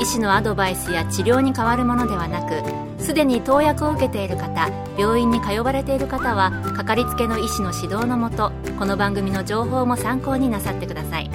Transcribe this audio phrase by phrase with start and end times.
[0.00, 11.30] 医師のアドバイスや治療に変わるものではなくすでに投薬を受けている方病院に通われている方はかかりつけの医師の指導のもとこの番組の情報も参考になさってください。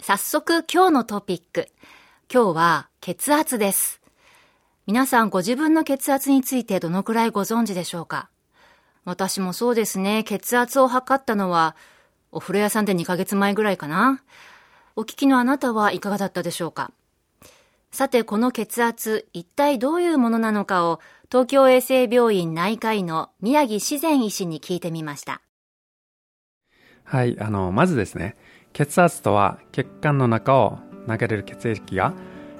[0.00, 1.68] 早速今日のトピック。
[2.30, 4.02] 今日は血圧です。
[4.86, 8.28] 皆さんご自分の血圧についてどのくらいご存知でしょうか？
[9.06, 10.22] 私もそうですね。
[10.24, 11.74] 血圧を測ったのは
[12.32, 14.22] お風呂屋さんで2ヶ月前ぐらいかな。
[14.96, 16.92] お聞きのあなたはいかがだったでしょうか？
[17.90, 25.40] さて、この血圧、一体どういうものなのかを、東京衛生病院内科医の宮城自然医師に聞いてみました。
[27.02, 28.36] はい、あの、まずですね、
[28.72, 32.14] 血圧とは血管の中を流れる血液が、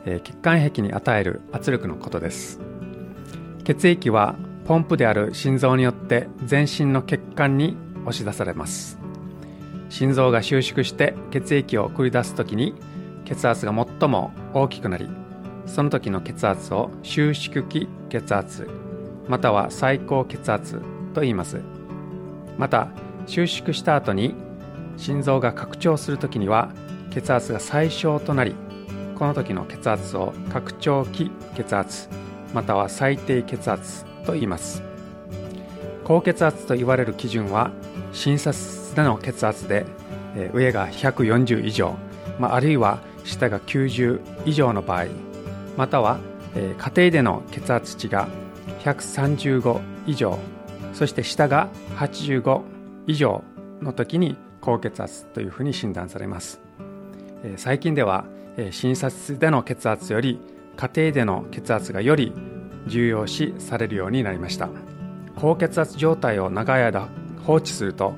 [0.05, 2.61] えー、血管壁に与える圧力のことです。
[3.63, 4.35] 血液は
[4.67, 8.99] ポンプである心臓によって全身の血管に押し出されます。
[9.89, 12.75] 心臓が収縮して血液を送り出す時に
[13.25, 15.09] 血圧が最も大きくなり
[15.67, 18.69] その時の血圧を収縮期血圧
[19.29, 20.81] または最高血圧
[21.15, 21.61] と言います。
[22.59, 22.89] また
[23.27, 24.35] 収縮した後に
[24.97, 26.71] 心臓が拡張する時には
[27.11, 28.55] 血圧が最小となり
[29.19, 32.09] この時の血圧を拡張期血圧
[32.53, 34.83] または最低血圧と言います。
[36.05, 37.71] 高血圧と言われる基準は
[38.13, 39.87] 診察での血圧で、
[40.53, 41.97] 上が140以上、
[42.39, 45.07] まあ、あるいは下が90以上の場合
[45.77, 46.19] または、
[46.55, 48.29] 家庭での血圧値が
[48.85, 50.39] 135以上
[50.93, 52.63] そして下が85
[53.07, 53.43] 以上
[53.83, 56.61] の時に高血圧というふうに診断されます、
[57.57, 58.25] 最近では、
[58.71, 60.39] 診察室での血圧より
[60.77, 62.33] 家庭での血圧がより
[62.87, 64.69] 重要視されるようになりました。
[65.37, 67.09] 高血圧状態を長い間
[67.45, 68.15] 放置すると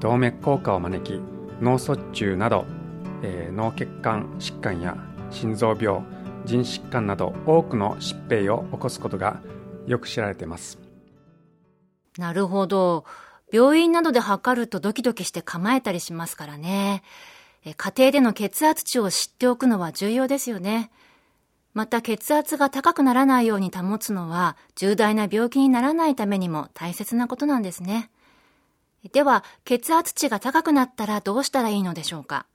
[0.00, 1.20] 動脈硬化を招き
[1.60, 2.64] 脳卒中など、
[3.22, 4.96] え、脳血管疾患や
[5.30, 6.02] 心臓病
[6.44, 9.40] 腎疾患など多くの疾病を起こすことが
[9.86, 10.78] よく知られています。
[12.18, 13.04] なるほど。
[13.52, 17.02] 病院などで測るとドキドキして構えたりしますからね。
[17.76, 20.90] 家庭での血圧値を知っておくのは重要ですよね。
[21.74, 28.10] また血圧が高くならないように保つのは重大な病気にならないためにも大切なことなんですね。
[29.12, 32.46] では、血圧値が高くなったらどうしたらいいのでしょうか？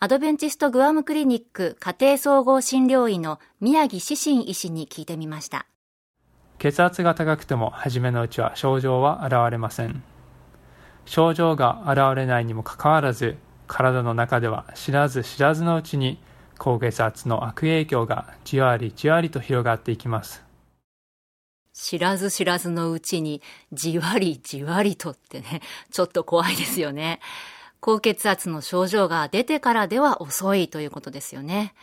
[0.00, 5.66] アドベンチストグアムクリニック家庭総合診療医の宮城志信医師に聞いてみました。
[6.58, 10.02] 血圧が高くても初めのうちは症状は現れません。
[11.06, 16.20] 症状が現れないにもかかわらず、体の中では知らず知らずのうちに
[16.58, 20.44] 高血圧の悪影響がじわりじわりと広がっていきます。
[21.72, 27.20] 知らず知らずのうちにじわりじわりとってね、ちょっと怖いですよね。
[27.80, 31.74] 高血圧の症状が出てからでは遅いということですよね。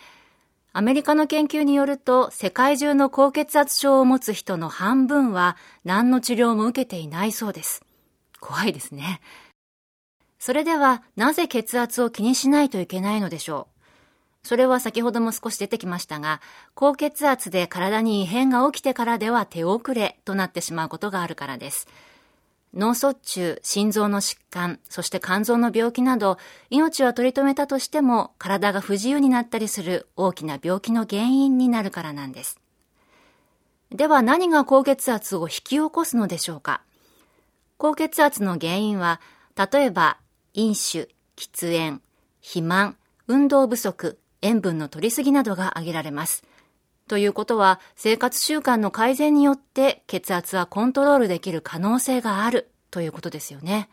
[0.72, 7.84] アメリカの研究によると、世界中の高血圧症を持つ人の半分は何の治療も受けていないそうです。
[8.40, 9.20] 怖いですね。
[10.38, 13.79] それでは、なぜ血圧を気にしないといけないのでしょう
[14.44, 16.42] それは先ほども少し出てきましたが、
[16.74, 21.88] 高血圧で体に異変が起きてからでは手遅れとなってしまうことがあるからです。
[22.74, 26.38] 脳卒中、心臓の疾患、そして肝臓の病気など、
[26.70, 32.60] 命は取り留めたとしても体が不自由になったりする大きな病気の原因になるからなんです。
[33.92, 36.82] では何が高血圧を引き起こすのでしょうか？
[37.78, 39.20] 高血圧の原因は、
[39.56, 40.18] 例えば、
[40.54, 42.02] 飲酒、喫煙、
[42.40, 42.98] 肥満、
[43.28, 46.44] 運動不足、塩分の摂りすぎなどが挙げられます。
[47.08, 53.90] ということは、生活習慣の改善によって血圧はコントロールできる可能性があるということですよね。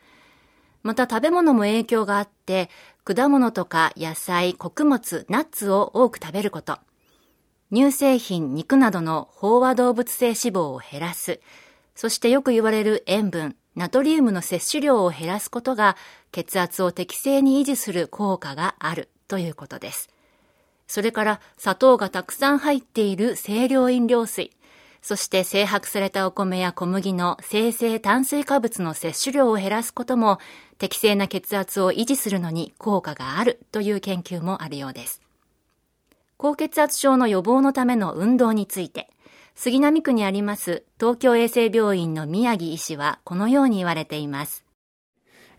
[0.83, 2.71] また食べ物も影響があって、
[3.05, 6.79] 果物とか野菜、穀物、ナッツを多く食べること。
[7.73, 11.41] 乳製品、肉などの飽和動物性脂肪を減らす。
[11.95, 15.97] そしてよく言われる塩分、ナトリウムの摂取量を減らすことが
[16.31, 20.16] 血圧を適正に維持する効果があるということです。
[20.87, 24.53] それから砂糖がたくさん入っている清涼飲料水、
[25.03, 30.39] そして精白されたお米や小麦の生成炭水化物の摂取量を減らすことも
[30.79, 35.23] 適正な血圧を維持するのに効果があるという研究もあるようです。
[36.37, 39.09] 高血圧症の予防のための運動について、
[39.55, 44.65] 杉並区にあります東京衛生病院の宮城医師はこのように言われています。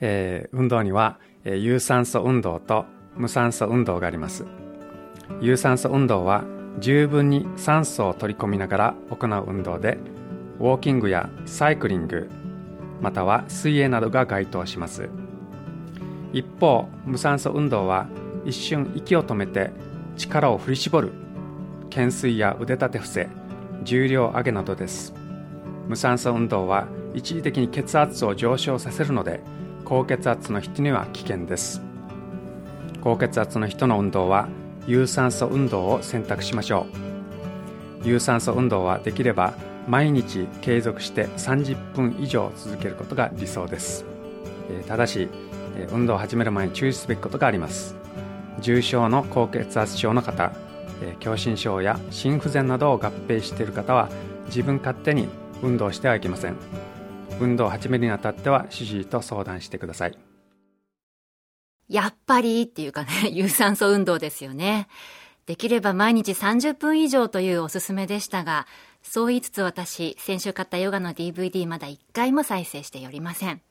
[0.02, 2.86] えー、運動には、えー、有酸素運動と
[3.16, 4.46] 無酸素運動があります。
[5.42, 6.44] 有酸素運動は
[6.80, 9.98] 十分に酸素を取り込みながら行う運動で、
[10.60, 12.30] ウォーキングやサイクリング、
[13.02, 15.10] または水泳などが該当します。
[16.34, 18.08] 一方、無酸素運動は
[18.46, 19.72] 一瞬息を止めて
[20.18, 21.12] 力を振り絞る。
[21.90, 23.28] 懸垂や腕立て伏せ
[23.84, 25.14] 重量上げなどです。
[25.88, 29.40] 無酸素運動は一時的に血圧を上昇させるので
[29.86, 31.82] 高血圧の人には危険です。
[33.02, 34.50] 高血圧の人の運動は
[34.88, 36.88] 有酸素運動を選択しましょ
[38.04, 38.07] う。
[38.07, 39.54] 有酸素運動はできれば
[39.88, 44.06] 毎日継続して30分以上続けることが理想です。
[44.88, 45.30] ただし
[45.92, 47.95] 運動を始める前に注意すべきことがあります。
[48.60, 50.51] 重症の高血圧症の方
[51.19, 54.10] 狭心症や心不全などを合併している方は
[54.48, 55.28] 自分勝手に
[55.62, 56.56] 運動してはいけません。
[57.40, 60.18] 運動を始めるにあたっては主治医と相談してください。
[61.89, 64.88] やっぱりっていうかね 有酸素運動ですよね
[65.45, 68.68] できれば毎日30分以上というおすすめでしたが
[69.04, 73.62] そう言いつつ私先週買ったヨガの DVD まだ1回も再生しておりません